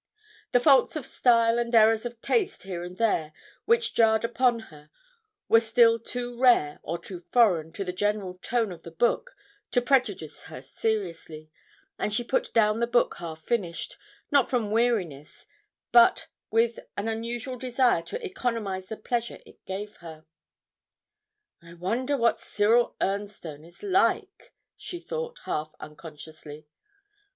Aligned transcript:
The 0.51 0.59
faults 0.59 0.95
of 0.95 1.05
style 1.05 1.59
and 1.59 1.75
errors 1.75 2.07
of 2.07 2.19
taste 2.23 2.63
here 2.63 2.81
and 2.81 2.97
there 2.97 3.33
which 3.65 3.93
jarred 3.93 4.25
upon 4.25 4.61
her 4.73 4.89
were 5.47 5.59
still 5.59 5.99
too 5.99 6.35
rare 6.39 6.79
or 6.81 6.97
too 6.97 7.19
foreign 7.31 7.71
to 7.73 7.85
the 7.85 7.93
general 7.93 8.39
tone 8.41 8.71
of 8.71 8.81
the 8.81 8.89
book 8.89 9.35
to 9.69 9.79
prejudice 9.79 10.45
her 10.45 10.59
seriously, 10.59 11.51
and 11.99 12.11
she 12.15 12.23
put 12.23 12.51
down 12.51 12.79
the 12.79 12.87
book 12.87 13.17
half 13.17 13.43
finished, 13.43 13.95
not 14.31 14.49
from 14.49 14.71
weariness 14.71 15.45
but 15.91 16.25
with 16.49 16.79
an 16.97 17.07
unusual 17.07 17.55
desire 17.59 18.01
to 18.01 18.25
economise 18.25 18.87
the 18.87 18.97
pleasure 18.97 19.37
it 19.45 19.63
gave 19.67 19.97
her. 19.97 20.25
'I 21.61 21.75
wonder 21.75 22.17
what 22.17 22.39
"Cyril 22.39 22.95
Ernstone" 22.99 23.63
is 23.63 23.83
like,' 23.83 24.51
she 24.75 24.99
thought, 24.99 25.41
half 25.45 25.75
unconsciously. 25.79 26.65